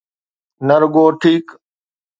[0.67, 1.45] نه رڳو ٺيڪ.